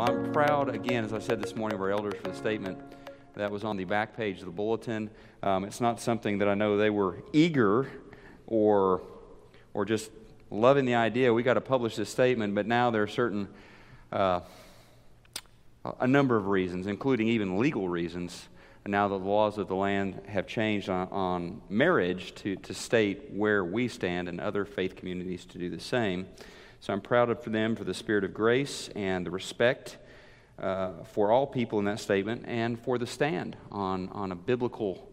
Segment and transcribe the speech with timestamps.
[0.00, 2.78] Well, I'm proud, again, as I said this morning, of our elders for the statement
[3.34, 5.10] that was on the back page of the bulletin.
[5.42, 7.86] Um, it's not something that I know they were eager
[8.46, 9.02] or,
[9.74, 10.10] or just
[10.50, 11.34] loving the idea.
[11.34, 13.48] We got to publish this statement, but now there are certain,
[14.10, 14.40] uh,
[16.00, 18.48] a number of reasons, including even legal reasons.
[18.86, 23.66] now the laws of the land have changed on, on marriage to, to state where
[23.66, 26.26] we stand and other faith communities to do the same.
[26.82, 29.98] So I'm proud of them for the spirit of grace and the respect
[30.58, 35.06] uh, for all people in that statement and for the stand on, on a biblical,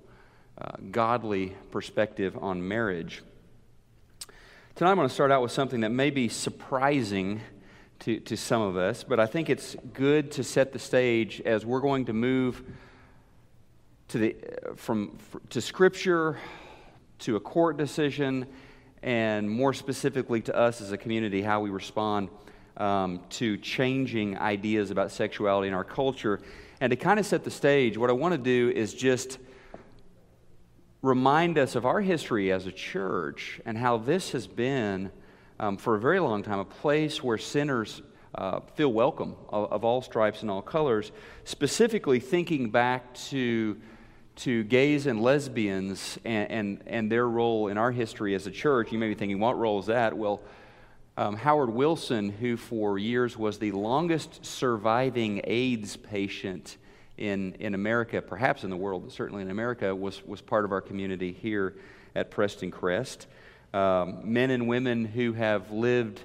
[0.57, 3.21] uh, godly perspective on marriage.
[4.75, 7.41] Tonight I'm going to start out with something that may be surprising
[7.99, 11.65] to, to some of us, but I think it's good to set the stage as
[11.65, 12.63] we're going to move
[14.07, 14.35] to the,
[14.77, 15.17] from,
[15.49, 16.37] to Scripture,
[17.19, 18.47] to a court decision,
[19.03, 22.29] and more specifically to us as a community, how we respond
[22.77, 26.39] um, to changing ideas about sexuality in our culture.
[26.79, 29.39] And to kind of set the stage, what I want to do is just
[31.01, 35.11] remind us of our history as a church and how this has been,
[35.59, 38.01] um, for a very long time, a place where sinners
[38.35, 41.11] uh, feel welcome of, of all stripes and all colors,
[41.43, 43.77] specifically thinking back to
[44.37, 48.91] to gays and lesbians and, and, and, their role in our history as a church,
[48.91, 50.15] you may be thinking, what role is that?
[50.15, 50.41] Well,
[51.17, 56.77] um, Howard Wilson, who for years was the longest surviving AIDS patient
[57.17, 60.71] in, in America, perhaps in the world, but certainly in America, was, was part of
[60.71, 61.73] our community here
[62.15, 63.25] at Preston Crest.
[63.73, 66.21] Um, men and women who have lived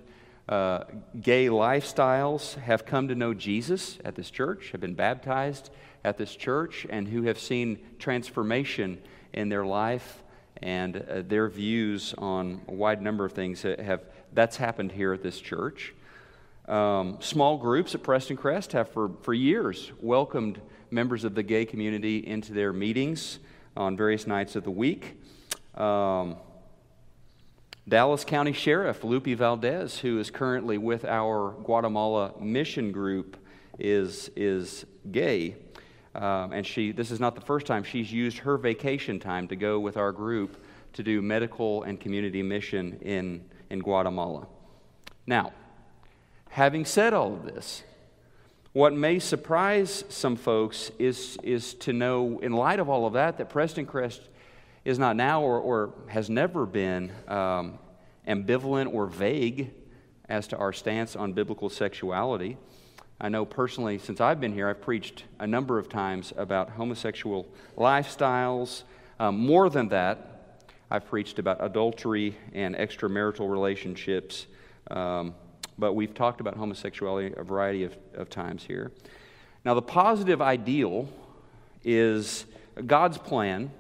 [0.51, 0.85] uh,
[1.19, 5.71] gay lifestyles have come to know Jesus at this church, have been baptized
[6.05, 9.01] at this church and who have seen transformation
[9.33, 10.23] in their life
[10.63, 15.13] and uh, their views on a wide number of things that have that's happened here
[15.13, 15.93] at this church.
[16.67, 21.65] Um, small groups at preston crest have for, for years welcomed members of the gay
[21.65, 23.41] community into their meetings
[23.77, 25.19] on various nights of the week.
[25.75, 26.37] Um,
[27.89, 33.37] dallas county sheriff lupe valdez who is currently with our guatemala mission group
[33.77, 35.57] is, is gay
[36.15, 39.57] um, and she, this is not the first time she's used her vacation time to
[39.57, 40.63] go with our group
[40.93, 44.47] to do medical and community mission in, in Guatemala.
[45.27, 45.53] Now,
[46.51, 47.83] having said all of this,
[48.73, 53.39] what may surprise some folks is, is to know, in light of all of that,
[53.39, 54.23] that Preston Crest
[54.85, 57.79] is not now or, or has never been um,
[58.27, 59.71] ambivalent or vague
[60.29, 62.57] as to our stance on biblical sexuality.
[63.25, 67.47] I know personally, since I've been here, I've preached a number of times about homosexual
[67.79, 68.83] lifestyles.
[69.21, 74.49] Um, more than that, I've preached about adultery and extramarital relationships.
[74.91, 75.37] Um,
[75.79, 78.91] but we've talked about homosexuality a variety of, of times here.
[79.65, 81.09] Now, the positive ideal
[81.85, 82.47] is
[82.89, 83.71] God's plan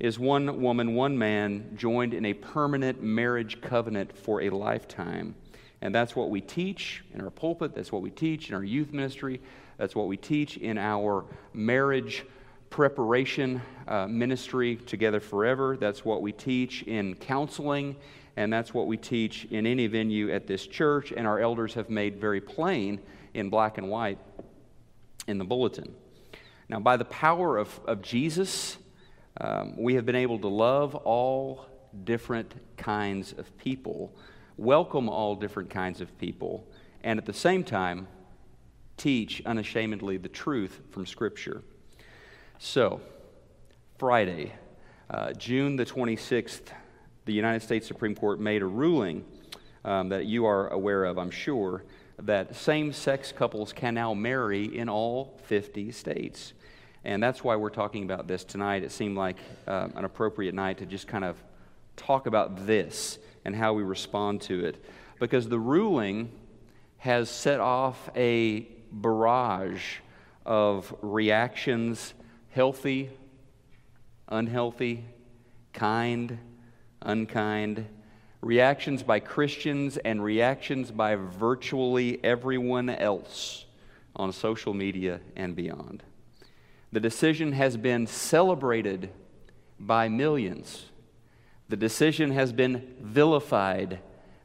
[0.00, 5.34] is one woman, one man joined in a permanent marriage covenant for a lifetime.
[5.82, 8.92] And that's what we teach in our pulpit, that's what we teach in our youth
[8.92, 9.40] ministry,
[9.78, 12.24] that's what we teach in our marriage
[12.70, 15.76] preparation uh, ministry, Together Forever.
[15.76, 17.96] That's what we teach in counseling,
[18.36, 21.90] and that's what we teach in any venue at this church, and our elders have
[21.90, 23.00] made very plain
[23.34, 24.18] in black and white
[25.26, 25.92] in the bulletin.
[26.68, 28.78] Now, by the power of, of Jesus,
[29.40, 31.66] um, we have been able to love all
[32.04, 34.14] different kinds of people
[34.56, 36.66] welcome all different kinds of people,
[37.02, 38.06] and at the same time,
[38.96, 41.62] teach unashamedly the truth from Scripture.
[42.58, 43.00] So,
[43.98, 44.52] Friday,
[45.10, 46.72] uh, June the 26th,
[47.24, 49.24] the United States Supreme Court made a ruling
[49.84, 51.84] um, that you are aware of, I'm sure,
[52.22, 56.52] that same sex couples can now marry in all 50 states.
[57.04, 58.84] And that's why we're talking about this tonight.
[58.84, 61.36] It seemed like uh, an appropriate night to just kind of
[61.96, 64.84] talk about this and how we respond to it.
[65.18, 66.30] Because the ruling
[66.98, 69.96] has set off a barrage
[70.44, 72.14] of reactions
[72.50, 73.08] healthy,
[74.28, 75.04] unhealthy,
[75.72, 76.38] kind,
[77.00, 77.86] unkind,
[78.42, 83.64] reactions by Christians and reactions by virtually everyone else
[84.14, 86.02] on social media and beyond.
[86.92, 89.10] The decision has been celebrated
[89.80, 90.84] by millions
[91.72, 93.98] the decision has been vilified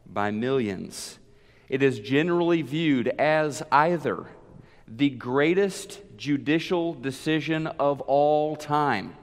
[0.05, 1.19] by millions.
[1.67, 4.27] It is generally viewed as either
[4.87, 9.13] the greatest judicial decision of all time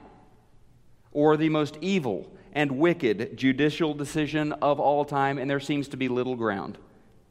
[1.13, 5.97] or the most evil and wicked judicial decision of all time, and there seems to
[5.97, 6.77] be little ground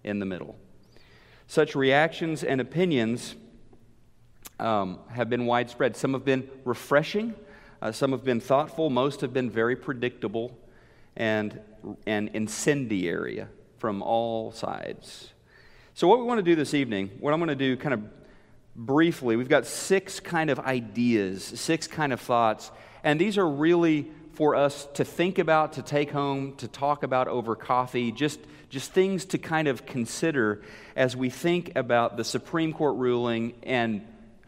[0.02, 0.56] in the middle.
[1.46, 3.36] Such reactions and opinions
[4.58, 5.96] um, have been widespread.
[5.96, 7.32] Some have been refreshing,
[7.80, 10.58] uh, some have been thoughtful, most have been very predictable
[11.16, 11.60] and,
[12.06, 13.46] and incendiary
[13.78, 15.30] from all sides.
[15.94, 18.02] So, what we want to do this evening, what I'm going to do kind of
[18.74, 22.70] briefly, we've got six kind of ideas, six kind of thoughts,
[23.04, 27.28] and these are really for us to think about, to take home, to talk about
[27.28, 30.62] over coffee, just, just things to kind of consider
[30.96, 34.04] as we think about the Supreme Court ruling and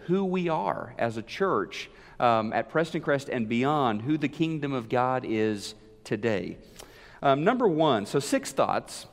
[0.07, 1.89] who we are as a church
[2.19, 5.75] um, at Preston Crest and beyond, who the kingdom of God is
[6.07, 6.57] today.
[7.23, 9.07] Um, number one, so six thoughts.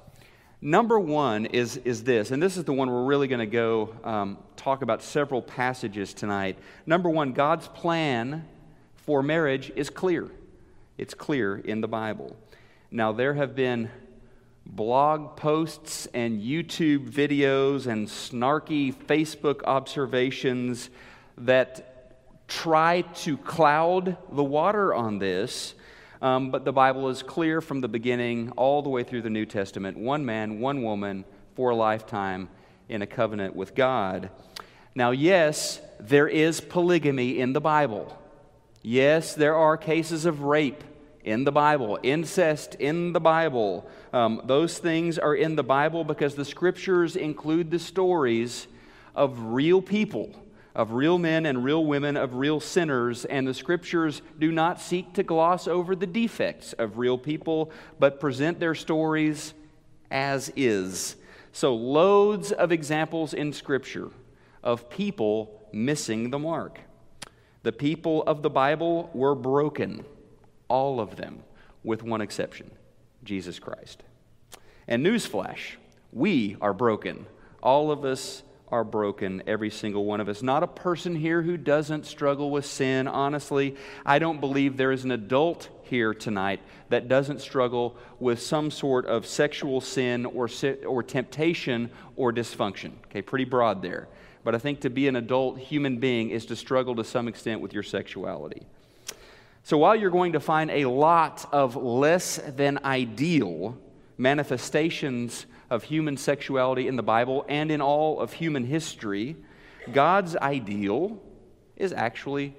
[0.61, 3.93] Number one is, is this, and this is the one we're really going to go
[4.05, 6.57] um, talk about several passages tonight.
[6.85, 8.47] Number one, God's plan
[8.95, 10.31] for marriage is clear.
[10.97, 12.37] It's clear in the Bible.
[12.91, 13.89] Now, there have been
[14.65, 20.89] blog posts and YouTube videos and snarky Facebook observations
[21.39, 25.73] that try to cloud the water on this.
[26.23, 29.45] Um, but the Bible is clear from the beginning all the way through the New
[29.45, 32.47] Testament one man, one woman for a lifetime
[32.87, 34.29] in a covenant with God.
[34.95, 38.17] Now, yes, there is polygamy in the Bible.
[38.81, 40.81] Yes, there are cases of rape
[41.25, 43.85] in the Bible, incest in the Bible.
[44.13, 48.67] Um, those things are in the Bible because the scriptures include the stories
[49.13, 50.33] of real people
[50.75, 55.13] of real men and real women, of real sinners, and the scriptures do not seek
[55.13, 59.53] to gloss over the defects of real people, but present their stories
[60.09, 61.15] as is.
[61.51, 64.09] So, loads of examples in scripture
[64.63, 66.79] of people missing the mark.
[67.61, 70.05] The people of the Bible were broken,
[70.67, 71.43] all of them,
[71.83, 72.71] with one exception
[73.23, 74.03] Jesus Christ.
[74.87, 75.75] And newsflash,
[76.11, 77.25] we are broken.
[77.61, 78.43] All of us
[78.73, 80.41] are broken, every single one of us.
[80.41, 83.07] Not a person here who doesn't struggle with sin.
[83.07, 86.59] Honestly, I don't believe there is an adult here tonight
[86.89, 90.49] that doesn't struggle with some sort of sexual sin or,
[90.87, 92.93] or temptation or dysfunction.
[93.05, 94.07] Okay, pretty broad there.
[94.43, 97.61] But I think to be an adult human being is to struggle to some extent
[97.61, 98.63] with your sexuality.
[99.61, 103.77] So while you're going to find a lot of less than ideal
[104.17, 109.35] manifestations of human sexuality in the Bible and in all of human history,
[109.91, 111.19] God's ideal
[111.75, 112.55] is actually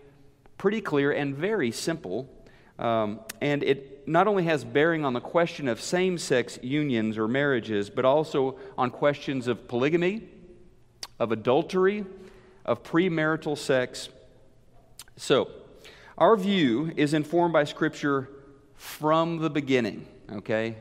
[0.58, 2.28] pretty clear and very simple.
[2.76, 7.28] Um, and it not only has bearing on the question of same sex unions or
[7.28, 10.28] marriages, but also on questions of polygamy,
[11.20, 12.04] of adultery,
[12.64, 14.08] of premarital sex.
[15.16, 15.50] So,
[16.18, 18.28] our view is informed by Scripture
[18.74, 20.74] from the beginning, okay?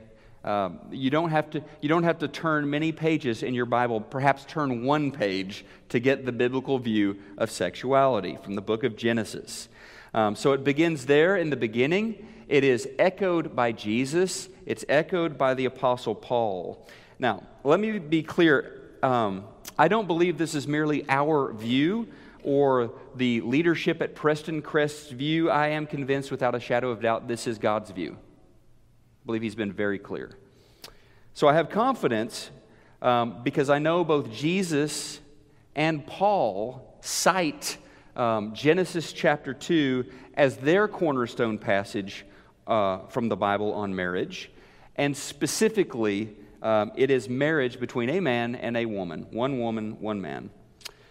[0.43, 4.01] Um, you, don't have to, you don't have to turn many pages in your Bible,
[4.01, 8.97] perhaps turn one page to get the biblical view of sexuality from the book of
[8.97, 9.69] Genesis.
[10.13, 12.27] Um, so it begins there in the beginning.
[12.49, 16.87] It is echoed by Jesus, it's echoed by the Apostle Paul.
[17.19, 18.81] Now, let me be clear.
[19.01, 19.45] Um,
[19.79, 22.07] I don't believe this is merely our view
[22.43, 25.49] or the leadership at Preston Crest's view.
[25.49, 28.17] I am convinced without a shadow of doubt this is God's view.
[29.23, 30.31] I believe he's been very clear.
[31.33, 32.49] So I have confidence
[33.01, 35.21] um, because I know both Jesus
[35.77, 37.77] and Paul cite
[38.17, 42.25] um, Genesis chapter 2 as their cornerstone passage
[42.67, 44.51] uh, from the Bible on marriage.
[44.97, 50.19] And specifically, um, it is marriage between a man and a woman, one woman, one
[50.19, 50.49] man.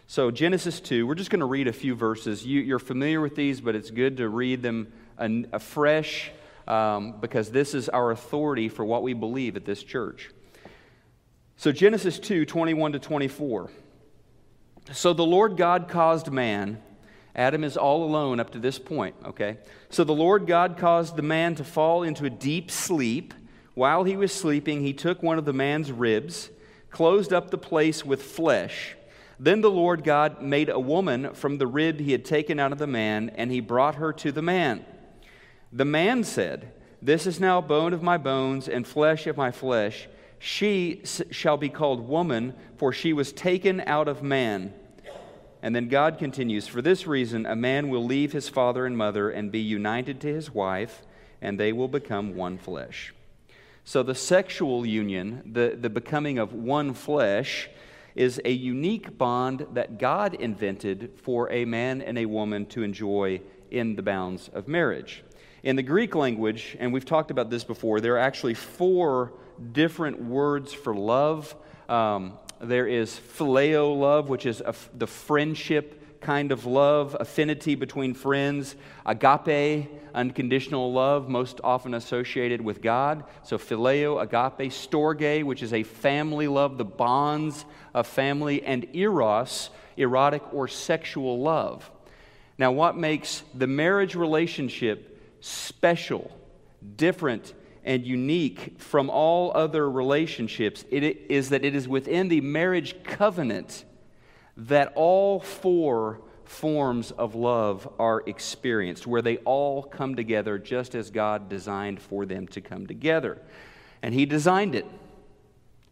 [0.06, 2.44] So, Genesis 2, we're just going to read a few verses.
[2.44, 6.30] You, are familiar with these, but it's good to read them afresh
[6.66, 10.30] um, because this is our authority for what we believe at this church.
[11.56, 13.70] So, Genesis 2 21 to 24.
[14.90, 16.82] So the Lord God caused man,
[17.36, 19.58] Adam is all alone up to this point, okay?
[19.90, 23.32] So the Lord God caused the man to fall into a deep sleep.
[23.74, 26.50] While he was sleeping, he took one of the man's ribs,
[26.90, 28.96] closed up the place with flesh.
[29.38, 32.78] Then the Lord God made a woman from the rib he had taken out of
[32.78, 34.84] the man, and he brought her to the man.
[35.72, 40.08] The man said, This is now bone of my bones and flesh of my flesh.
[40.38, 44.74] She shall be called woman, for she was taken out of man.
[45.62, 49.30] And then God continues, For this reason, a man will leave his father and mother
[49.30, 51.02] and be united to his wife,
[51.40, 53.14] and they will become one flesh.
[53.84, 57.70] So the sexual union, the, the becoming of one flesh,
[58.14, 63.40] is a unique bond that God invented for a man and a woman to enjoy
[63.70, 65.24] in the bounds of marriage.
[65.62, 69.32] In the Greek language, and we've talked about this before, there are actually four
[69.70, 71.54] different words for love.
[71.88, 74.60] Um, there is phileo love, which is
[74.92, 78.74] the friendship kind of love, affinity between friends,
[79.06, 83.22] agape, unconditional love, most often associated with God.
[83.44, 87.64] So, phileo, agape, storge, which is a family love, the bonds
[87.94, 91.88] of family, and eros, erotic or sexual love.
[92.58, 95.11] Now, what makes the marriage relationship
[95.42, 96.30] special,
[96.96, 97.52] different,
[97.84, 103.84] and unique from all other relationships it is that it is within the marriage covenant
[104.56, 111.10] that all four forms of love are experienced, where they all come together just as
[111.10, 113.40] God designed for them to come together.
[114.02, 114.86] And He designed it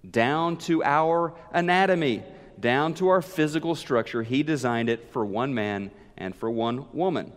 [0.08, 2.22] down to our anatomy,
[2.58, 4.22] down to our physical structure.
[4.22, 7.32] He designed it for one man and for one woman.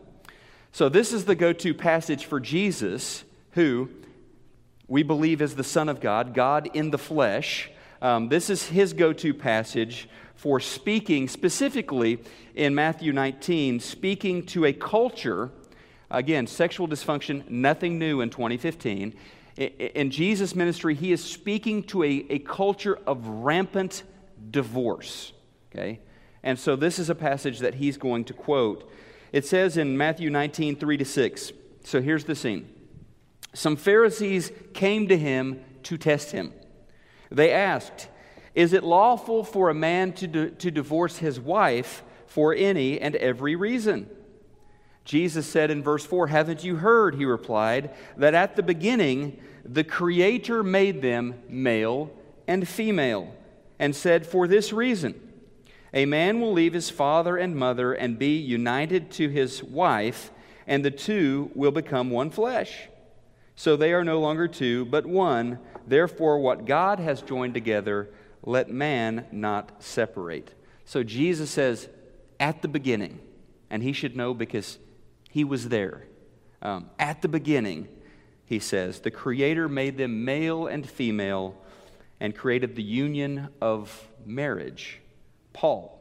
[0.75, 3.91] So, this is the go to passage for Jesus, who
[4.87, 7.69] we believe is the Son of God, God in the flesh.
[8.01, 12.23] Um, this is his go to passage for speaking, specifically
[12.55, 15.51] in Matthew 19, speaking to a culture,
[16.09, 19.13] again, sexual dysfunction, nothing new in 2015.
[19.57, 24.01] In Jesus' ministry, he is speaking to a, a culture of rampant
[24.49, 25.33] divorce.
[25.71, 25.99] Okay?
[26.41, 28.89] And so this is a passage that he's going to quote.
[29.33, 31.51] It says in Matthew 19, 3 to 6.
[31.83, 32.69] So here's the scene.
[33.53, 36.53] Some Pharisees came to him to test him.
[37.29, 38.07] They asked,
[38.55, 43.55] is it lawful for a man to, to divorce his wife for any and every
[43.55, 44.07] reason?
[45.03, 49.83] Jesus said in verse 4, Haven't you heard, he replied, that at the beginning the
[49.83, 52.11] Creator made them male
[52.47, 53.33] and female,
[53.79, 55.19] and said, For this reason,
[55.93, 60.31] a man will leave his father and mother and be united to his wife,
[60.65, 62.87] and the two will become one flesh.
[63.55, 65.59] So they are no longer two, but one.
[65.85, 68.09] Therefore, what God has joined together,
[68.41, 70.53] let man not separate.
[70.85, 71.89] So Jesus says,
[72.39, 73.19] at the beginning,
[73.69, 74.79] and he should know because
[75.29, 76.07] he was there.
[76.61, 77.87] Um, at the beginning,
[78.45, 81.55] he says, the Creator made them male and female
[82.19, 84.99] and created the union of marriage.
[85.53, 85.99] Paul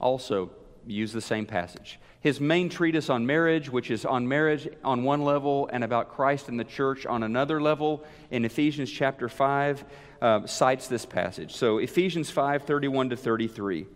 [0.00, 0.50] also
[0.86, 1.98] used the same passage.
[2.20, 6.48] His main treatise on marriage, which is on marriage on one level and about Christ
[6.48, 9.84] and the church on another level, in Ephesians chapter 5,
[10.20, 11.54] uh, cites this passage.
[11.54, 13.86] So Ephesians 5 31 to 33.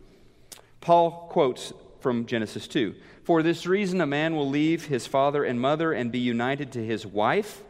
[0.81, 2.95] Paul quotes from Genesis 2
[3.25, 6.85] For this reason, a man will leave his father and mother and be united to
[6.85, 7.63] his wife,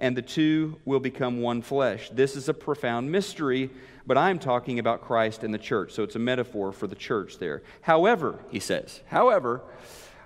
[0.00, 2.10] and the two will become one flesh.
[2.10, 3.70] This is a profound mystery,
[4.06, 5.92] but I'm talking about Christ and the church.
[5.92, 7.62] So it's a metaphor for the church there.
[7.82, 9.62] However, he says, however,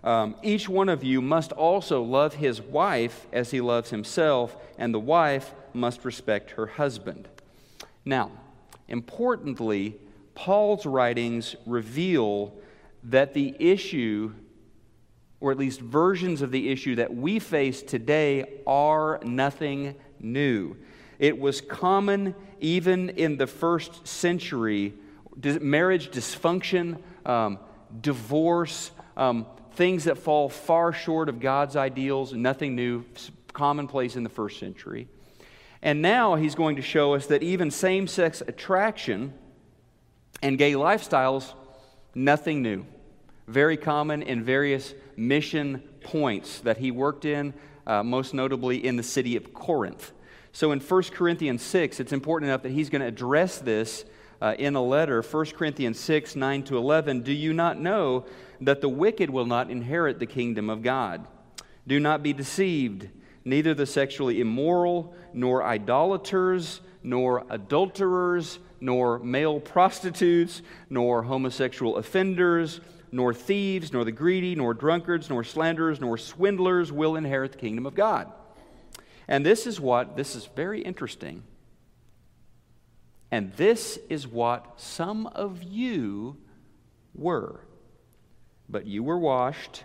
[0.02, 4.94] um, each one of you must also love his wife as he loves himself, and
[4.94, 7.28] the wife must respect her husband.
[8.04, 8.30] Now,
[8.86, 9.96] importantly,
[10.34, 12.54] Paul's writings reveal
[13.04, 14.32] that the issue,
[15.40, 20.76] or at least versions of the issue that we face today, are nothing new.
[21.18, 24.94] It was common even in the first century
[25.60, 27.58] marriage dysfunction, um,
[28.00, 33.04] divorce, um, things that fall far short of God's ideals, nothing new,
[33.52, 35.08] commonplace in the first century.
[35.82, 39.32] And now he's going to show us that even same sex attraction
[40.42, 41.54] and gay lifestyles,
[42.14, 42.84] nothing new.
[43.46, 47.54] Very common in various mission points that he worked in,
[47.86, 50.12] uh, most notably in the city of Corinth.
[50.58, 54.04] So in 1 Corinthians 6, it's important enough that he's going to address this
[54.42, 55.22] uh, in a letter.
[55.22, 57.22] 1 Corinthians 6, 9 to 11.
[57.22, 58.26] Do you not know
[58.62, 61.28] that the wicked will not inherit the kingdom of God?
[61.86, 63.08] Do not be deceived.
[63.44, 72.80] Neither the sexually immoral, nor idolaters, nor adulterers, nor male prostitutes, nor homosexual offenders,
[73.12, 77.86] nor thieves, nor the greedy, nor drunkards, nor slanderers, nor swindlers will inherit the kingdom
[77.86, 78.32] of God.
[79.28, 81.42] And this is what, this is very interesting.
[83.30, 86.38] And this is what some of you
[87.14, 87.60] were.
[88.68, 89.84] But you were washed,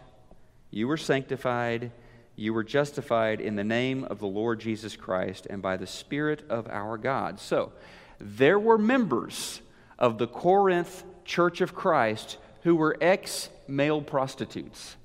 [0.72, 1.92] you were sanctified,
[2.36, 6.46] you were justified in the name of the Lord Jesus Christ and by the Spirit
[6.50, 7.40] of our God.
[7.40, 7.74] So,
[8.20, 9.62] there were members
[10.00, 14.96] of the Corinth Church of Christ who were ex male prostitutes.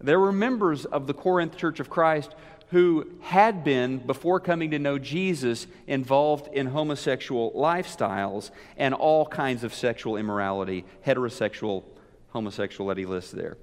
[0.00, 2.34] There were members of the Corinth Church of Christ
[2.68, 9.64] who had been, before coming to know Jesus, involved in homosexual lifestyles and all kinds
[9.64, 11.84] of sexual immorality, heterosexual
[12.32, 13.56] homosexuality lists there.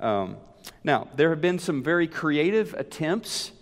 [0.00, 0.36] Um,
[0.82, 3.52] now, there have been some very creative attempts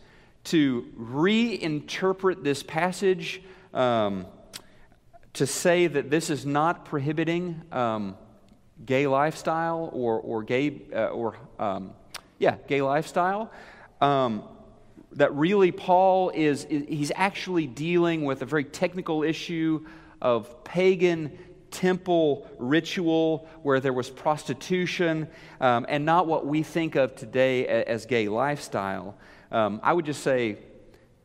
[0.45, 4.27] to reinterpret this passage um,
[5.35, 8.17] to say that this is not prohibiting um,
[8.87, 11.93] gay lifestyle or, or gay, uh, or, um,
[12.39, 13.51] yeah, gay lifestyle.
[14.01, 14.45] Um,
[15.15, 19.87] that really Paul is, he's actually dealing with a very technical issue
[20.21, 21.39] of pagan
[21.71, 25.29] temple ritual where there was prostitution
[25.61, 29.17] um, and not what we think of today as gay lifestyle.
[29.51, 30.59] Um, I would just say,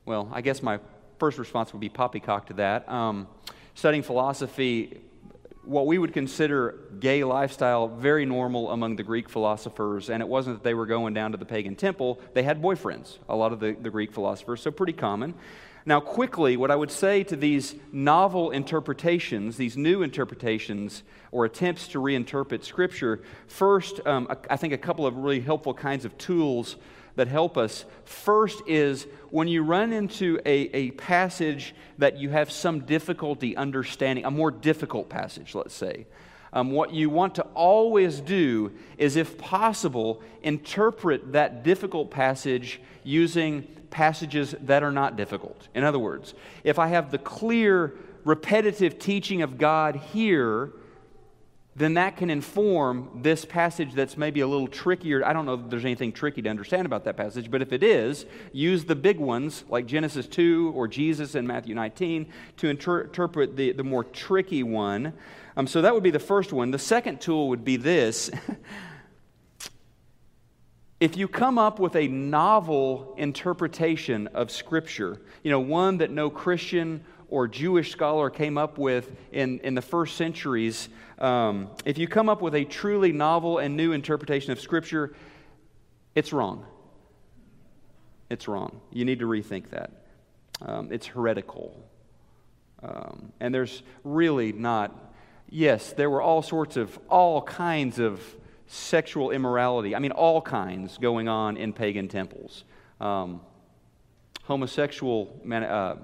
[0.05, 0.79] well, I guess my
[1.19, 2.89] first response would be poppycock to that.
[2.89, 3.27] Um,
[3.75, 5.01] studying philosophy,
[5.63, 10.56] what we would consider gay lifestyle very normal among the Greek philosophers, and it wasn't
[10.56, 12.20] that they were going down to the pagan temple.
[12.34, 15.34] They had boyfriends, a lot of the, the Greek philosophers, so pretty common.
[15.86, 21.88] Now, quickly, what I would say to these novel interpretations, these new interpretations or attempts
[21.89, 26.75] to reinterpret Scripture, first, um, I think a couple of really helpful kinds of tools
[27.16, 27.86] that help us.
[28.06, 34.25] First is when you run into a, a passage that you have some difficulty understanding,
[34.25, 36.06] a more difficult passage, let's say.
[36.51, 43.68] Um, what you want to always do is, if possible, interpret that difficult passage using
[43.92, 45.68] passages that are not difficult.
[45.75, 50.72] In other words, if I have the clear, repetitive teaching of God here,
[51.79, 55.25] then that can inform this passage that's maybe a little trickier.
[55.25, 57.83] I don't know if there's anything tricky to understand about that passage, but if it
[57.83, 63.01] is, use the big ones like Genesis 2 or Jesus in Matthew 19 to inter-
[63.03, 65.13] interpret the, the more tricky one.
[65.55, 66.71] Um, so that would be the first one.
[66.71, 68.29] The second tool would be this.
[71.00, 76.29] if you come up with a novel interpretation of Scripture, you know, one that no
[76.29, 80.89] Christian or Jewish scholar came up with in, in the first centuries,
[81.20, 85.14] um, if you come up with a truly novel and new interpretation of Scripture,
[86.16, 86.66] it's wrong.
[88.30, 88.80] It's wrong.
[88.92, 89.92] You need to rethink that.
[90.62, 91.76] Um, it's heretical.
[92.82, 95.14] Um, and there's really not,
[95.50, 98.22] yes, there were all sorts of, all kinds of
[98.68, 99.96] sexual immorality.
[99.96, 102.64] I mean, all kinds going on in pagan temples.
[103.01, 103.42] Um,
[104.44, 105.98] homosexual man, uh,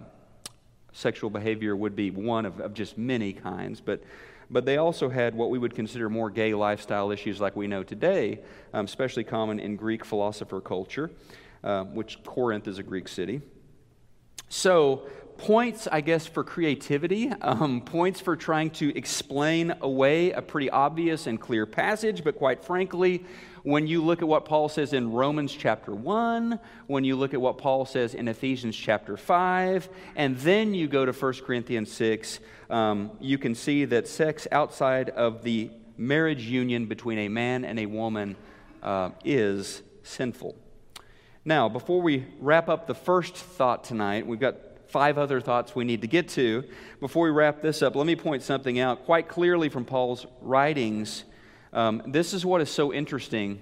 [0.95, 4.01] sexual behavior would be one of, of just many kinds, but,
[4.49, 7.83] but they also had what we would consider more gay lifestyle issues like we know
[7.83, 8.39] today,
[8.73, 11.11] um, especially common in Greek philosopher culture,
[11.63, 13.41] uh, which Corinth is a Greek city.
[14.47, 20.69] So, points, I guess, for creativity, um, points for trying to explain away a pretty
[20.69, 23.25] obvious and clear passage, but quite frankly,
[23.65, 27.41] when you look at what Paul says in Romans chapter 1, when you look at
[27.41, 32.39] what Paul says in Ephesians chapter 5, and then you go to 1 Corinthians 6,
[32.69, 37.79] um, you can see that sex outside of the marriage union between a man and
[37.79, 38.35] a woman
[38.83, 40.55] uh, is sinful.
[41.43, 44.57] Now, before we wrap up the first thought tonight, we've got
[44.89, 46.63] five other thoughts we need to get to.
[46.99, 51.23] Before we wrap this up, let me point something out quite clearly from Paul's writings.
[51.75, 53.61] Um, this is what is so interesting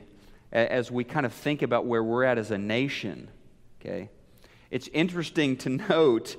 [0.52, 3.28] as we kind of think about where we're at as a nation.
[3.82, 4.12] Okay?
[4.70, 6.36] It's interesting to note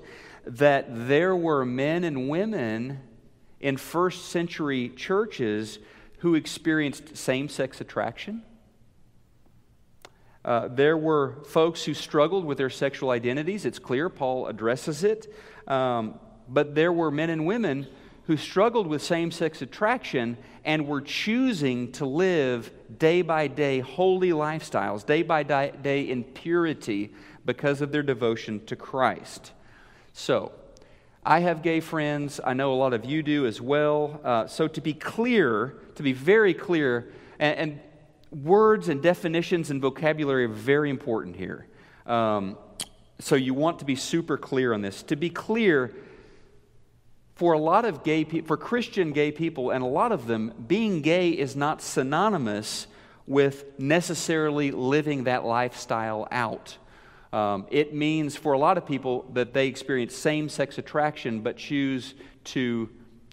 [0.47, 3.01] that there were men and women
[3.59, 5.81] in first century churches
[6.19, 8.45] who experienced same sex attraction.
[10.45, 13.65] Uh, there were folks who struggled with their sexual identities.
[13.65, 15.35] It's clear Paul addresses it.
[15.67, 17.89] Um, but there were men and women
[18.27, 24.31] who struggled with same sex attraction and were choosing to live day by day holy
[24.31, 27.13] lifestyles, day by day in purity
[27.45, 29.53] because of their devotion to Christ.
[30.13, 30.53] So,
[31.27, 32.39] I have gay friends.
[32.45, 34.21] I know a lot of you do as well.
[34.23, 37.81] Uh, so, to be clear, to be very clear, and, and,
[38.43, 41.67] words and definitions and vocabulary are very important here.
[42.05, 42.59] Um,
[43.21, 45.03] so, you want to be super clear on this.
[45.05, 45.95] To be clear,
[47.35, 50.53] for a lot of gay people, for Christian gay people, and a lot of them,
[50.69, 52.87] being gay is not synonymous
[53.27, 56.77] with necessarily living that lifestyle out.
[57.33, 61.57] Um, it means for a lot of people that they experience same sex attraction but
[61.57, 62.89] choose to,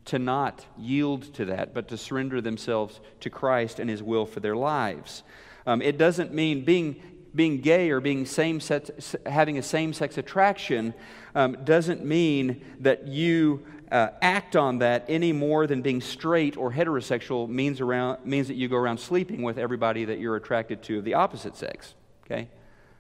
[0.06, 4.40] to not yield to that, but to surrender themselves to Christ and His will for
[4.40, 5.22] their lives.
[5.68, 7.00] Um, it doesn't mean being,
[7.36, 10.96] being gay or being same sex, having a same sex attraction
[11.36, 16.72] um, doesn't mean that you uh, act on that any more than being straight or
[16.72, 21.00] heterosexual means, around, means that you go around sleeping with everybody that you're attracted to
[21.00, 21.94] of the opposite sex.
[22.26, 22.48] Okay?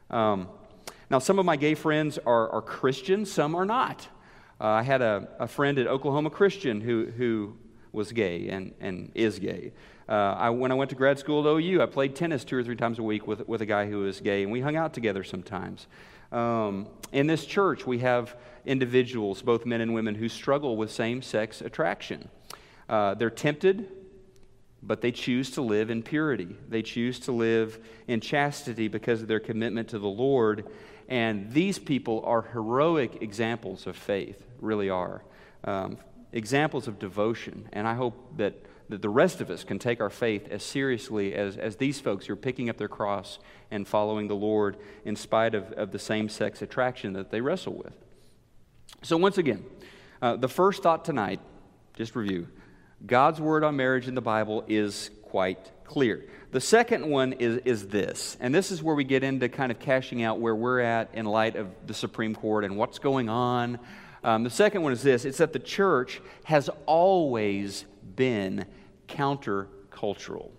[0.09, 0.49] Um,
[1.09, 4.07] now, some of my gay friends are, are Christians, some are not.
[4.59, 7.55] Uh, I had a, a friend at Oklahoma Christian who, who
[7.93, 9.71] was gay and, and is gay.
[10.07, 12.63] Uh, I, when I went to grad school at OU, I played tennis two or
[12.63, 14.93] three times a week with, with a guy who was gay, and we hung out
[14.93, 15.87] together sometimes.
[16.31, 21.21] Um, in this church, we have individuals, both men and women, who struggle with same
[21.21, 22.29] sex attraction.
[22.87, 23.89] Uh, they're tempted,
[24.83, 26.55] but they choose to live in purity.
[26.69, 30.67] They choose to live in chastity because of their commitment to the Lord.
[31.07, 35.23] And these people are heroic examples of faith, really are.
[35.63, 35.97] Um,
[36.31, 37.67] examples of devotion.
[37.73, 38.55] And I hope that,
[38.91, 42.25] that the rest of us can take our faith as seriously as, as these folks
[42.25, 43.39] who are picking up their cross
[43.71, 47.73] and following the Lord in spite of, of the same sex attraction that they wrestle
[47.73, 47.93] with.
[49.01, 49.65] So, once again,
[50.21, 51.39] uh, the first thought tonight,
[51.95, 52.47] just review
[53.05, 56.25] God's word on marriage in the Bible is quite clear.
[56.51, 59.79] The second one is, is this, and this is where we get into kind of
[59.79, 63.79] cashing out where we're at in light of the Supreme Court and what's going on.
[64.23, 68.65] Um, the second one is this it's that the church has always been
[69.11, 70.51] countercultural.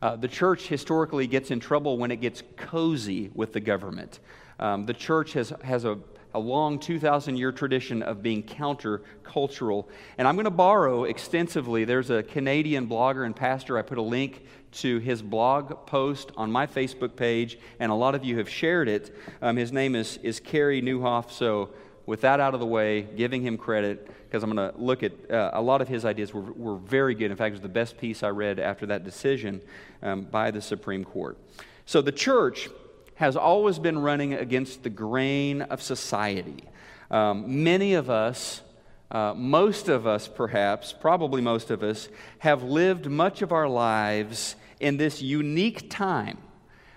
[0.00, 4.20] Uh, the church historically gets in trouble when it gets cozy with the government.
[4.60, 5.98] Um, the church has, has a
[6.34, 9.86] a long 2,000 year tradition of being countercultural.
[10.18, 11.84] And I'm going to borrow extensively.
[11.84, 13.78] There's a Canadian blogger and pastor.
[13.78, 18.14] I put a link to his blog post on my Facebook page, and a lot
[18.14, 19.16] of you have shared it.
[19.40, 21.30] Um, his name is, is Carey Nieuwhof.
[21.30, 21.70] So,
[22.08, 25.30] with that out of the way, giving him credit, because I'm going to look at
[25.30, 27.30] uh, a lot of his ideas were, were very good.
[27.30, 29.60] In fact, it was the best piece I read after that decision
[30.02, 31.36] um, by the Supreme Court.
[31.84, 32.70] So, the church
[33.16, 36.64] has always been running against the grain of society.
[37.10, 38.62] Um, many of us,
[39.10, 44.56] uh, most of us perhaps, probably most of us, have lived much of our lives
[44.80, 46.38] in this unique time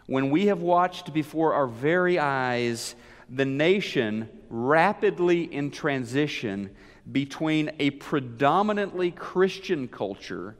[0.07, 2.95] when we have watched before our very eyes
[3.29, 6.69] the nation rapidly in transition
[7.11, 10.55] between a predominantly Christian culture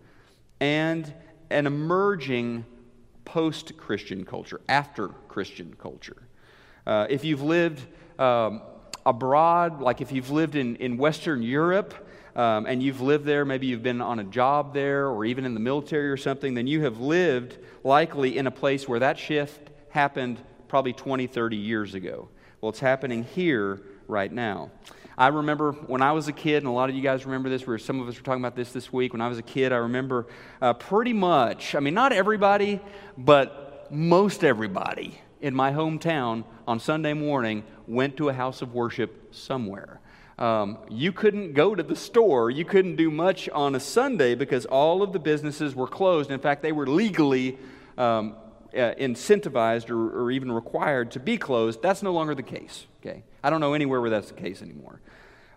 [0.60, 1.14] and
[1.50, 2.66] an emerging
[3.26, 6.24] post Christian culture, after Christian culture.
[6.88, 7.86] Uh, if you've lived
[8.20, 8.62] um,
[9.06, 13.68] abroad, like if you've lived in, in Western Europe, um, and you've lived there, maybe
[13.68, 16.84] you've been on a job there or even in the military or something, then you
[16.84, 22.30] have lived likely in a place where that shift happened probably 20, 30 years ago.
[22.62, 24.70] Well, it's happening here right now.
[25.18, 27.66] I remember when I was a kid, and a lot of you guys remember this,
[27.66, 29.14] where some of us were talking about this this week.
[29.14, 30.28] When I was a kid, I remember
[30.62, 32.80] uh, pretty much, I mean, not everybody,
[33.18, 39.34] but most everybody in my hometown on Sunday morning went to a house of worship
[39.34, 40.00] somewhere.
[40.38, 42.52] Um, you couldn't go to the store.
[42.52, 46.30] You couldn't do much on a Sunday because all of the businesses were closed.
[46.30, 47.58] In fact, they were legally
[47.98, 48.36] um,
[48.74, 51.82] uh, incentivized or, or, even required to be closed.
[51.82, 52.86] That's no longer the case.
[53.02, 55.02] Okay, I don't know anywhere where that's the case anymore.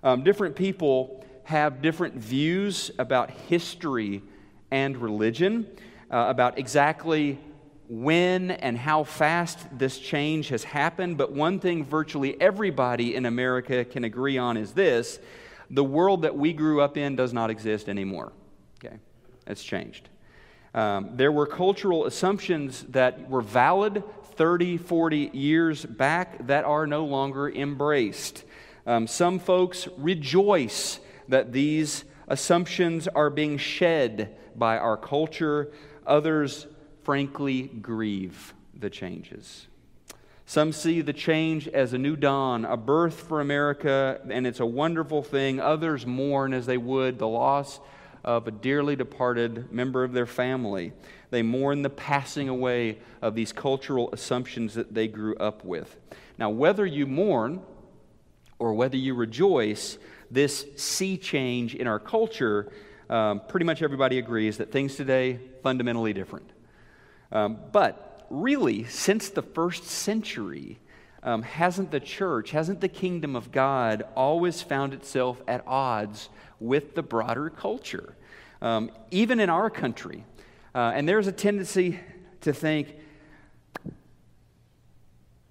[0.03, 4.23] Um, different people have different views about history
[4.71, 5.67] and religion,
[6.11, 7.39] uh, about exactly
[7.89, 11.19] when and how fast this change has happened.
[11.19, 15.19] But one thing virtually everybody in America can agree on is this
[15.71, 18.33] the world that we grew up in does not exist anymore.
[18.85, 18.97] Okay,
[19.47, 20.09] it's changed.
[20.75, 24.03] Um, there were cultural assumptions that were valid
[24.35, 28.45] 30, 40 years back that are no longer embraced.
[28.85, 35.73] Um, some folks rejoice that these assumptions are being shed by our culture,
[36.07, 36.67] others,
[37.05, 39.69] frankly, grieve the changes.
[40.47, 44.67] Some see the change as a new dawn, a birth for America, and it's a
[44.67, 45.61] wonderful thing.
[45.61, 47.81] Others mourn as they would the loss
[48.25, 50.93] of a dearly departed member of their family.
[51.31, 55.97] They mourn the passing away of these cultural assumptions that they grew up with.
[56.39, 57.63] Now, whether you mourn
[58.59, 59.99] or whether you rejoice,
[60.31, 62.73] this sea change in our culture,
[63.11, 66.51] um, pretty much everybody agrees that things today fundamentally different.
[67.31, 70.79] Um, but really, since the first century,
[71.23, 76.29] um, hasn't the church, hasn't the kingdom of God always found itself at odds
[76.65, 78.17] with the broader culture,
[78.63, 80.25] um, even in our country.
[80.75, 82.01] Uh, and there's a tendency
[82.41, 82.97] to think,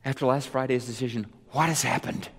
[0.04, 2.30] after last Friday's decision, what has happened?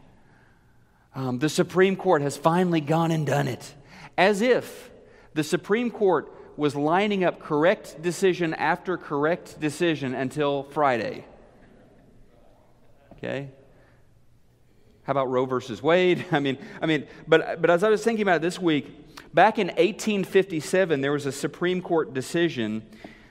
[1.15, 3.75] Um, the Supreme Court has finally gone and done it.
[4.19, 4.91] As if
[5.35, 11.25] the Supreme Court was lining up correct decision after correct decision until Friday.
[13.13, 13.51] Okay?
[15.05, 16.25] How about Roe versus Wade?
[16.33, 19.59] I mean, I mean, but, but as I was thinking about it this week, back
[19.59, 22.83] in 1857, there was a Supreme Court decision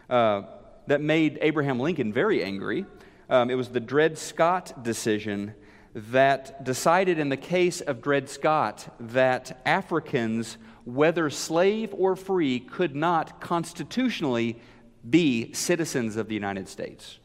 [0.10, 0.44] uh,
[0.88, 2.86] that made Abraham Lincoln very angry.
[3.30, 5.56] Um, it was the Dred Scott decision
[5.96, 12.96] that decided in the case of Dred Scott that Africans, whether slave or free, could
[12.96, 14.60] not constitutionally
[15.08, 17.20] be citizens of the United States.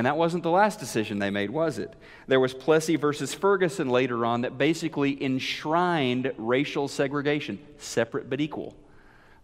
[0.00, 1.92] And that wasn't the last decision they made, was it?
[2.26, 8.74] There was Plessy versus Ferguson later on that basically enshrined racial segregation, separate but equal.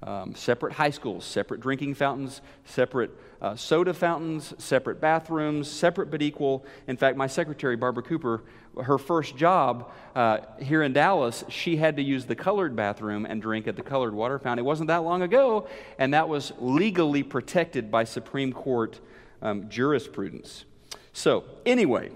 [0.02, 3.10] Um, separate high schools, separate drinking fountains, separate
[3.42, 6.64] uh, soda fountains, separate bathrooms, separate but equal.
[6.86, 8.42] In fact, my secretary, Barbara Cooper,
[8.82, 13.42] her first job uh, here in Dallas, she had to use the colored bathroom and
[13.42, 14.64] drink at the colored water fountain.
[14.64, 19.00] It wasn't that long ago, and that was legally protected by Supreme Court
[19.42, 20.64] um, jurisprudence.
[21.12, 22.10] So, anyway,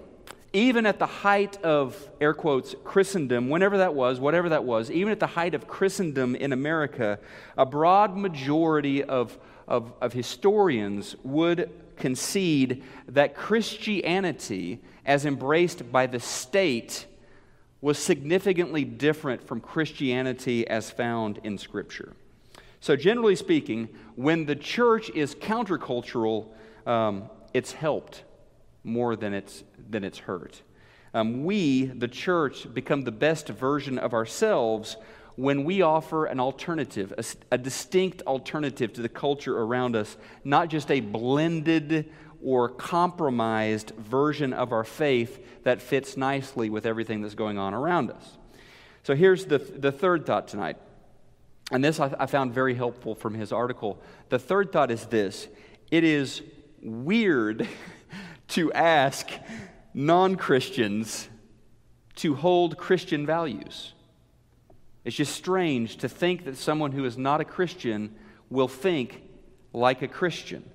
[0.52, 5.12] even at the height of, air quotes, Christendom, whenever that was, whatever that was, even
[5.12, 7.18] at the height of Christendom in America,
[7.56, 16.20] a broad majority of, of, of historians would concede that Christianity, as embraced by the
[16.20, 17.06] state,
[17.80, 22.14] was significantly different from Christianity as found in Scripture.
[22.80, 26.48] So, generally speaking, when the church is countercultural,
[26.86, 28.24] um, it's helped
[28.84, 30.62] more than it's, than it's hurt.
[31.12, 34.96] Um, we, the church, become the best version of ourselves
[35.36, 40.68] when we offer an alternative, a, a, distinct alternative to the culture around us, not
[40.68, 42.10] just a blended
[42.42, 48.10] or compromised version of our faith that fits nicely with everything that's going on around
[48.10, 48.36] us.
[49.02, 50.76] So here's the, the third thought tonight.
[51.72, 54.02] And this I, I found very helpful from his article.
[54.28, 55.48] The third thought is this
[55.90, 56.42] it is
[56.82, 57.68] weird
[58.48, 59.28] to ask
[59.94, 61.28] non Christians
[62.16, 63.92] to hold Christian values.
[65.04, 68.14] It's just strange to think that someone who is not a Christian
[68.50, 69.22] will think
[69.72, 70.68] like a Christian.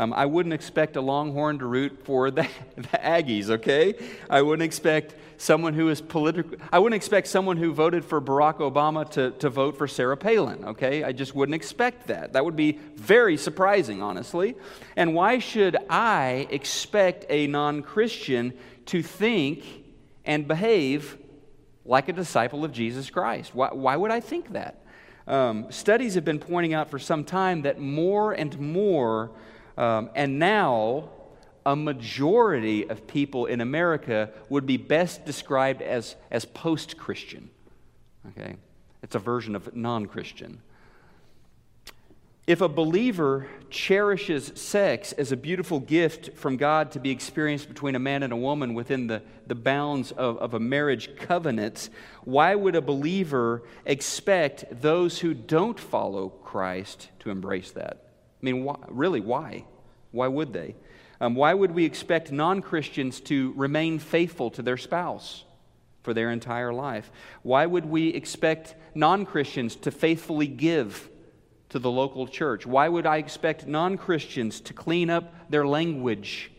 [0.00, 3.92] Um, I wouldn't expect a Longhorn to root for the, the Aggies, okay?
[4.30, 6.56] I wouldn't expect someone who is political.
[6.72, 10.64] I wouldn't expect someone who voted for Barack Obama to, to vote for Sarah Palin,
[10.64, 11.04] okay?
[11.04, 12.32] I just wouldn't expect that.
[12.32, 14.56] That would be very surprising, honestly.
[14.96, 18.54] And why should I expect a non Christian
[18.86, 19.64] to think
[20.24, 21.18] and behave
[21.84, 23.54] like a disciple of Jesus Christ?
[23.54, 24.82] Why, why would I think that?
[25.26, 29.32] Um, studies have been pointing out for some time that more and more
[29.80, 31.08] um, and now,
[31.64, 37.48] a majority of people in America would be best described as, as post Christian.
[38.28, 38.56] Okay?
[39.02, 40.60] It's a version of non Christian.
[42.46, 47.94] If a believer cherishes sex as a beautiful gift from God to be experienced between
[47.94, 51.88] a man and a woman within the, the bounds of, of a marriage covenant,
[52.24, 58.10] why would a believer expect those who don't follow Christ to embrace that?
[58.42, 59.64] I mean, why, really, why?
[60.12, 60.76] Why would they?
[61.20, 65.44] Um, why would we expect non Christians to remain faithful to their spouse
[66.02, 67.10] for their entire life?
[67.42, 71.08] Why would we expect non Christians to faithfully give
[71.68, 72.66] to the local church?
[72.66, 76.50] Why would I expect non Christians to clean up their language?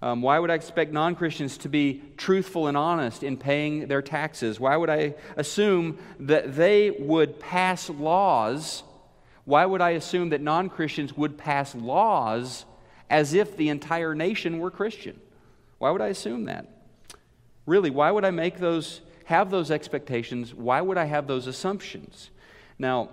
[0.00, 4.02] Um, why would I expect non Christians to be truthful and honest in paying their
[4.02, 4.60] taxes?
[4.60, 8.84] Why would I assume that they would pass laws
[9.48, 12.66] why would I assume that non Christians would pass laws
[13.10, 15.20] as if the entire nation were Christian?
[15.78, 16.66] Why would I assume that?
[17.66, 20.54] Really, why would I make those, have those expectations?
[20.54, 22.30] Why would I have those assumptions?
[22.78, 23.10] Now,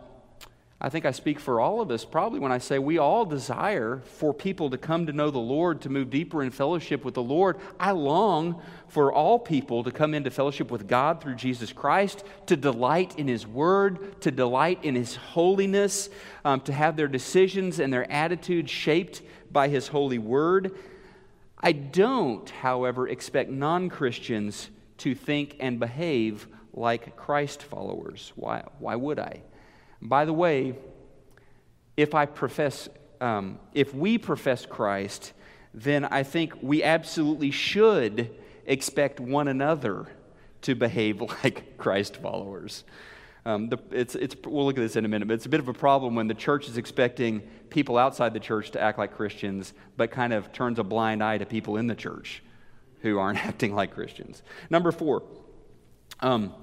[0.80, 4.02] I think I speak for all of us probably when I say we all desire
[4.06, 7.24] for people to come to know the Lord, to move deeper in fellowship with the
[7.24, 7.58] Lord.
[7.80, 12.58] I long for all people to come into fellowship with God through Jesus Christ, to
[12.58, 16.10] delight in His Word, to delight in His holiness,
[16.44, 19.22] um, to have their decisions and their attitudes shaped
[19.56, 20.76] by His holy Word.
[21.58, 28.34] I don't, however, expect non Christians to think and behave like Christ followers.
[28.36, 29.44] Why, why would I?
[30.02, 30.76] By the way,
[31.96, 32.90] if I profess,
[33.22, 35.32] um, if we profess Christ,
[35.74, 38.30] then I think we absolutely should
[38.66, 40.08] expect one another
[40.64, 42.84] to behave like Christ followers.
[43.46, 45.60] Um, the, it's, it's, we'll look at this in a minute, but it's a bit
[45.60, 49.16] of a problem when the church is expecting people outside the church to act like
[49.16, 52.42] Christians, but kind of turns a blind eye to people in the church
[53.02, 54.42] who aren't acting like Christians.
[54.72, 55.24] Number four,
[56.22, 56.54] um,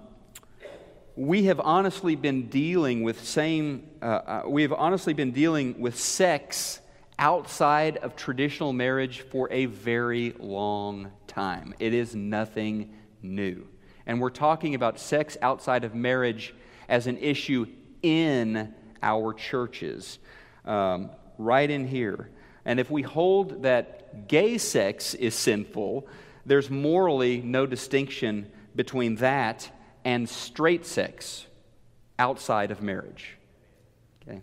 [1.15, 5.99] we have honestly been dealing with same uh, uh, we have honestly been dealing with
[5.99, 6.81] sex
[7.19, 13.69] outside of traditional marriage for a very long time it is nothing new
[14.07, 16.55] and we're talking about sex outside of marriage
[16.93, 17.67] as an issue
[18.03, 20.21] in our churches
[20.65, 22.31] um, right in here
[22.65, 26.07] and if we hold that gay sex is sinful
[26.47, 29.71] there's morally no distinction between that
[30.05, 31.47] and straight sex
[32.19, 33.37] outside of marriage.
[34.23, 34.41] Okay?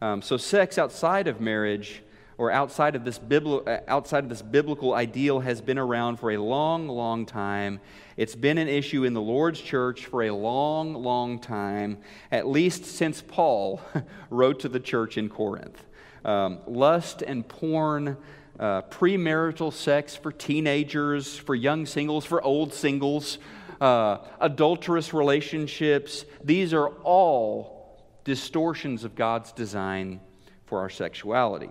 [0.00, 2.02] Um, so, sex outside of marriage
[2.40, 6.38] or outside of, this uh, outside of this biblical ideal has been around for a
[6.38, 7.78] long, long time.
[8.16, 11.98] It's been an issue in the Lord's church for a long, long time,
[12.32, 13.82] at least since Paul
[14.30, 15.84] wrote to the church in Corinth.
[16.24, 18.16] Um, lust and porn,
[18.58, 23.36] uh, premarital sex for teenagers, for young singles, for old singles,
[23.82, 30.22] uh, adulterous relationships, these are all distortions of God's design
[30.64, 31.68] for our sexuality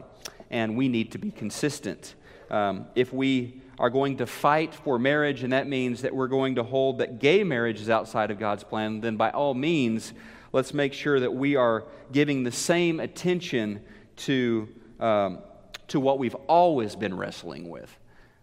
[0.52, 2.16] and we need to be consistent.
[2.50, 6.56] Um, if we are going to fight for marriage, and that means that we're going
[6.56, 10.14] to hold that gay marriage is outside of God's plan, then by all means,
[10.52, 13.82] let's make sure that we are giving the same attention
[14.18, 14.68] to,
[15.00, 15.40] um,
[15.88, 17.96] to what we've always been wrestling with,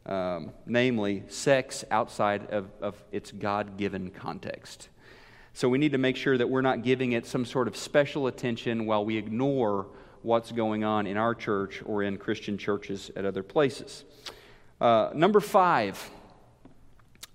[0.07, 4.89] um, namely sex outside of, of its God given context.
[5.53, 8.27] So we need to make sure that we're not giving it some sort of special
[8.27, 9.87] attention while we ignore
[10.27, 14.05] what's going on in our church or in Christian churches at other places.
[14.81, 16.11] Uh, number five,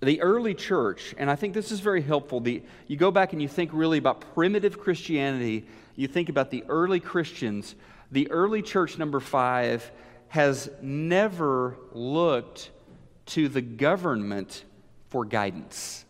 [0.00, 2.40] the early church, and I think this is very helpful.
[2.40, 5.64] The, you go back and you think really about primitive Christianity,
[5.96, 7.74] you think about the early Christians.
[8.10, 9.90] The early church, number five,
[10.28, 12.70] has never looked
[13.24, 14.64] to the government
[15.08, 16.04] for guidance,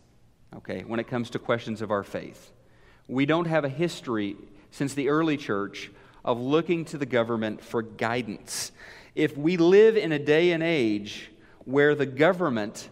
[0.57, 2.51] okay, when it comes to questions of our faith.
[3.07, 4.35] We don't have a history
[4.71, 5.89] since the early church
[6.23, 8.71] of looking to the government for guidance.
[9.15, 11.29] If we live in a day and age
[11.65, 12.89] where the government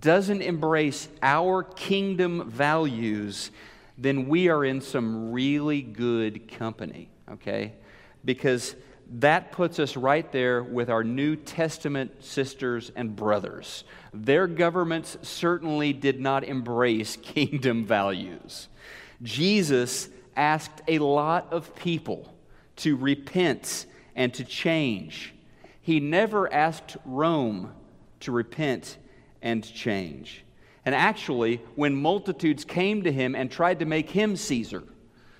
[0.00, 3.50] doesn't embrace our kingdom values,
[3.96, 7.74] then we are in some really good company, okay?
[8.24, 8.74] Because
[9.14, 13.84] that puts us right there with our New Testament sisters and brothers.
[14.14, 18.68] Their governments certainly did not embrace kingdom values.
[19.22, 22.32] Jesus asked a lot of people
[22.80, 25.34] to repent and to change.
[25.80, 27.72] He never asked Rome
[28.20, 28.98] to repent
[29.42, 30.44] and change.
[30.84, 34.82] And actually, when multitudes came to him and tried to make him Caesar,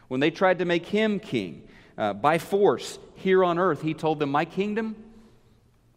[0.08, 4.18] when they tried to make him king uh, by force here on earth, he told
[4.18, 4.96] them, My kingdom,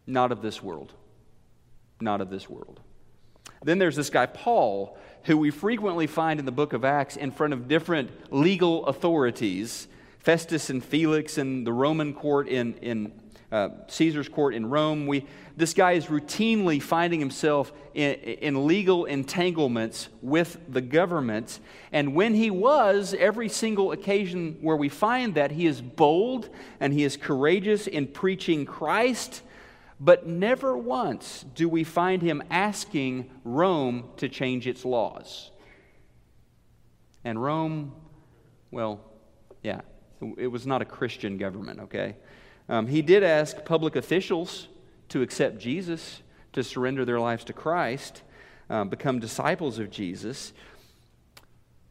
[0.06, 0.92] not of this world.
[2.00, 2.80] Not of this world.
[3.62, 7.30] Then there's this guy, Paul, who we frequently find in the book of Acts in
[7.30, 9.88] front of different legal authorities
[10.24, 13.12] Festus and Felix in the Roman court in, in
[13.52, 15.06] uh, Caesar's court in Rome.
[15.06, 21.60] We, this guy is routinely finding himself in, in, legal entanglements with the government.
[21.92, 26.48] And when he was, every single occasion where we find that, he is bold
[26.80, 29.42] and he is courageous in preaching Christ.
[30.00, 35.50] But never once do we find him asking Rome to change its laws.
[37.24, 37.92] And Rome,
[38.70, 39.02] well,
[39.62, 39.82] yeah,
[40.38, 42.16] it was not a Christian government, okay?
[42.68, 44.68] Um, he did ask public officials
[45.10, 48.22] to accept Jesus, to surrender their lives to Christ,
[48.70, 50.52] um, become disciples of Jesus.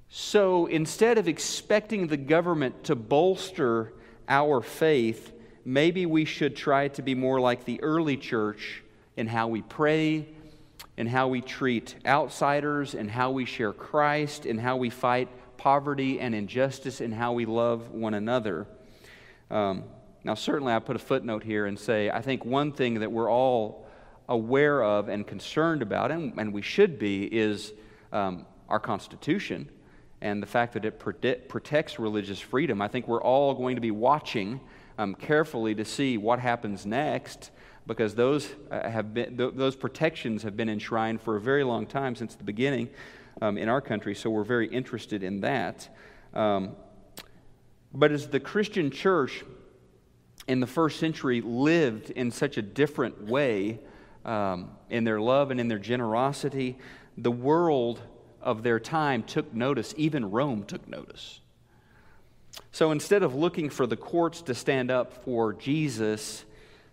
[0.10, 3.94] So instead of expecting the government to bolster
[4.28, 5.34] our faith,
[5.66, 8.84] maybe we should try to be more like the early church
[9.16, 10.28] in how we pray,
[10.98, 15.30] in how we treat outsiders, in how we share Christ, in how we fight
[15.64, 18.68] poverty and injustice in how we love one another.
[19.50, 19.86] Um,
[20.26, 23.32] now, certainly, I put a footnote here and say I think one thing that we're
[23.32, 23.88] all
[24.28, 27.72] aware of and concerned about, and, and we should be, is
[28.12, 29.70] um, our Constitution
[30.20, 32.82] and the fact that it prote- protects religious freedom.
[32.82, 34.60] I think we're all going to be watching
[34.98, 37.52] um, carefully to see what happens next
[37.88, 41.88] because those, uh, have been, th- those protections have been enshrined for a very long
[41.88, 42.90] time since the beginning
[43.42, 45.90] um, in our country, so we're very interested in that.
[46.34, 46.76] Um,
[47.94, 49.44] but as the Christian church
[50.48, 53.80] in the first century lived in such a different way
[54.26, 56.78] um, in their love and in their generosity,
[57.18, 58.02] the world
[58.42, 59.94] of their time took notice.
[59.98, 61.40] Even Rome took notice.
[62.72, 66.44] So instead of looking for the courts to stand up for Jesus,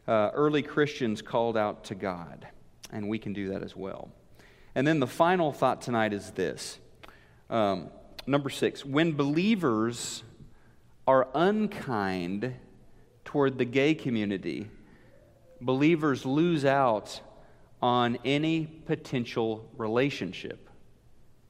[0.07, 2.47] uh, early Christians called out to God,
[2.93, 4.11] and we can do that as well.
[4.75, 6.79] And then the final thought tonight is this
[7.49, 7.91] um,
[8.27, 10.23] number six when believers
[11.07, 12.55] are unkind
[13.25, 14.69] toward the gay community,
[15.61, 17.21] believers lose out
[17.83, 20.69] on any potential relationship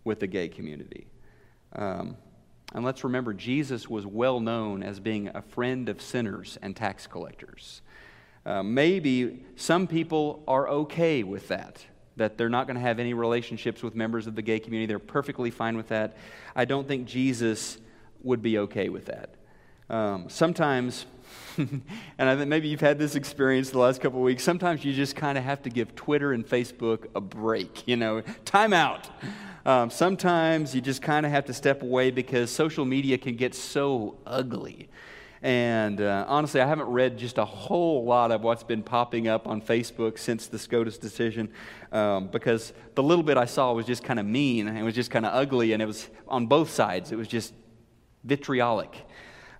[0.04, 1.06] with the gay community.
[1.74, 2.16] Um,
[2.72, 7.06] and let's remember, Jesus was well known as being a friend of sinners and tax
[7.06, 7.82] collectors.
[8.46, 11.84] Uh, maybe some people are okay with that
[12.16, 14.86] that they're not going to have any relationships with members of the gay community.
[14.86, 16.16] They're perfectly fine with that.
[16.54, 17.78] I don't think Jesus
[18.22, 19.30] would be okay with that.
[19.88, 21.06] Um, sometimes,
[21.58, 21.82] and
[22.18, 25.36] I think maybe you've had this experience the last couple weeks, sometimes you just kind
[25.36, 29.08] of have to give Twitter and Facebook a break, you know, time out.
[29.66, 33.54] Um, sometimes you just kind of have to step away because social media can get
[33.54, 34.88] so ugly.
[35.42, 39.48] And uh, honestly, I haven't read just a whole lot of what's been popping up
[39.48, 41.48] on Facebook since the SCOTUS decision
[41.92, 44.94] um, because the little bit I saw was just kind of mean and it was
[44.94, 47.10] just kind of ugly and it was on both sides.
[47.10, 47.54] It was just
[48.22, 48.94] vitriolic.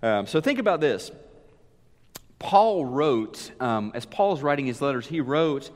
[0.03, 1.11] Um, so think about this.
[2.39, 5.71] Paul wrote, um, as Paul's writing his letters, he wrote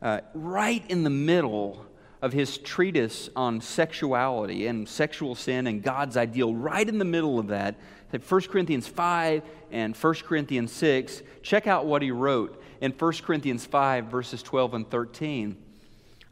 [0.00, 1.86] uh, right in the middle
[2.22, 7.38] of his treatise on sexuality and sexual sin and God's ideal, right in the middle
[7.38, 7.74] of that,
[8.20, 13.64] 1 Corinthians 5 and 1 Corinthians 6, check out what he wrote in 1 Corinthians
[13.64, 15.56] 5, verses 12 and 13.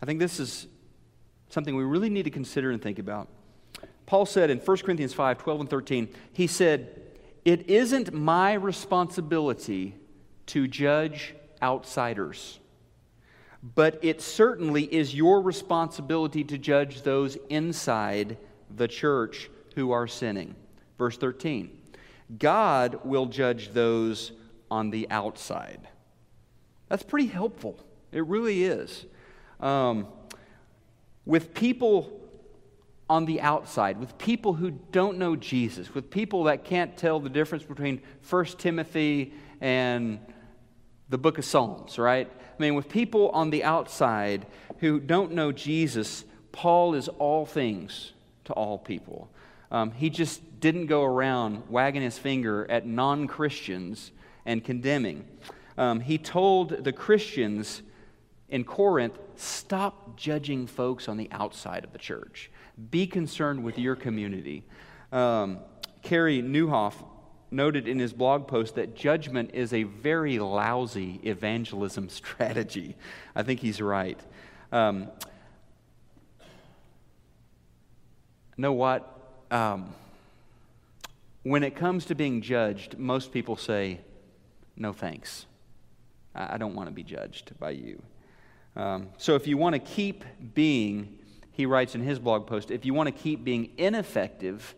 [0.02, 0.66] I think this is
[1.48, 3.28] something we really need to consider and think about.
[4.06, 7.00] Paul said in 1 Corinthians 5, 12 and 13, he said,
[7.44, 9.94] It isn't my responsibility
[10.46, 12.58] to judge outsiders,
[13.62, 18.36] but it certainly is your responsibility to judge those inside
[18.74, 20.56] the church who are sinning.
[21.00, 21.70] Verse 13
[22.38, 24.32] God will judge those
[24.70, 25.88] on the outside.
[26.90, 27.82] That's pretty helpful.
[28.12, 29.06] It really is.
[29.60, 30.08] Um,
[31.24, 32.20] with people
[33.08, 37.30] on the outside, with people who don't know Jesus, with people that can't tell the
[37.30, 39.32] difference between 1 Timothy
[39.62, 40.20] and
[41.08, 42.30] the book of Psalms, right?
[42.30, 44.44] I mean, with people on the outside
[44.80, 48.12] who don't know Jesus, Paul is all things
[48.44, 49.30] to all people.
[49.70, 54.12] Um, he just didn't go around wagging his finger at non Christians
[54.44, 55.24] and condemning.
[55.78, 57.82] Um, he told the Christians
[58.48, 62.50] in Corinth stop judging folks on the outside of the church,
[62.90, 64.64] be concerned with your community.
[65.12, 65.60] Um,
[66.02, 66.94] Carey Nieuwhof
[67.50, 72.96] noted in his blog post that judgment is a very lousy evangelism strategy.
[73.34, 74.20] I think he's right.
[74.72, 75.08] Um,
[78.56, 79.19] know what?
[79.50, 79.94] Um,
[81.42, 84.00] when it comes to being judged, most people say,
[84.76, 85.46] no thanks.
[86.34, 88.00] I don't want to be judged by you.
[88.76, 90.24] Um, so if you want to keep
[90.54, 91.18] being,
[91.50, 94.74] he writes in his blog post, if you want to keep being ineffective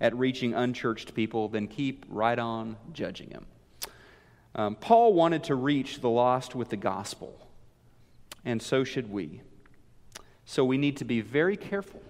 [0.00, 3.46] at reaching unchurched people, then keep right on judging them.
[4.54, 7.48] Um, Paul wanted to reach the lost with the gospel,
[8.44, 9.42] and so should we.
[10.44, 12.02] So we need to be very careful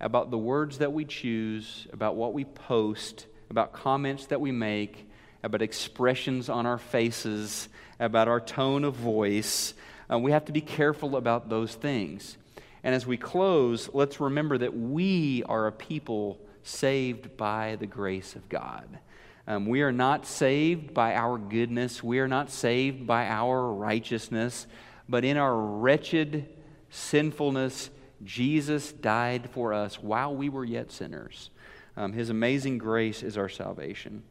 [0.00, 5.08] about the words that we choose, about what we post, about comments that we make,
[5.42, 9.74] about expressions on our faces, about our tone of voice.
[10.10, 12.36] Uh, we have to be careful about those things.
[12.82, 18.34] And as we close, let's remember that we are a people saved by the grace
[18.34, 18.98] of God.
[19.46, 24.66] Um, we are not saved by our goodness, we are not saved by our righteousness,
[25.08, 26.48] but in our wretched
[26.90, 27.90] sinfulness,
[28.24, 31.50] Jesus died for us while we were yet sinners.
[31.96, 34.22] Um, his amazing grace is our salvation.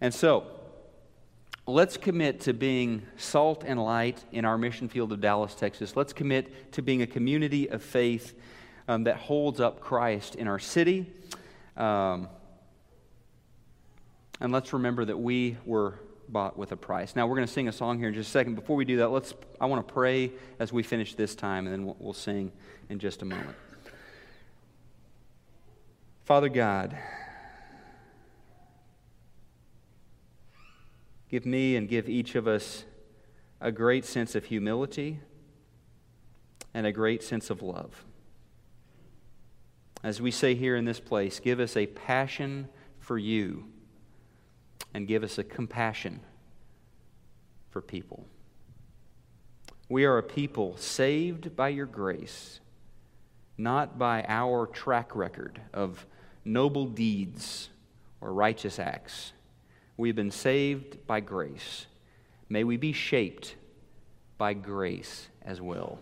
[0.00, 0.46] And so,
[1.66, 5.96] let's commit to being salt and light in our mission field of Dallas, Texas.
[5.96, 8.38] Let's commit to being a community of faith
[8.88, 11.12] um, that holds up Christ in our city.
[11.76, 12.28] Um,
[14.40, 15.98] and let's remember that we were
[16.28, 17.14] bought with a price.
[17.16, 18.54] Now, we're going to sing a song here in just a second.
[18.54, 21.72] Before we do that, let's, I want to pray as we finish this time, and
[21.72, 22.52] then we'll, we'll sing
[22.88, 23.56] in just a moment.
[26.24, 26.96] Father God,
[31.28, 32.84] give me and give each of us
[33.60, 35.20] a great sense of humility
[36.72, 38.04] and a great sense of love.
[40.02, 42.68] As we say here in this place, give us a passion
[42.98, 43.64] for you
[44.92, 46.20] and give us a compassion
[47.70, 48.26] for people.
[49.88, 52.60] We are a people saved by your grace,
[53.56, 56.06] not by our track record of
[56.44, 57.68] noble deeds
[58.20, 59.32] or righteous acts.
[59.96, 61.86] We've been saved by grace.
[62.48, 63.54] May we be shaped
[64.38, 65.98] by grace as well.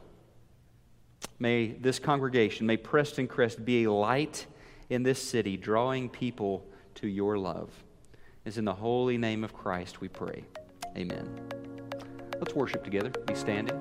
[1.38, 4.46] May this congregation, may Prestoncrest be a light
[4.88, 6.64] in this city, drawing people
[6.96, 7.70] to your love.
[8.44, 10.44] It's in the holy name of Christ we pray.
[10.96, 11.28] Amen.
[12.40, 13.10] Let's worship together.
[13.26, 13.80] Be standing.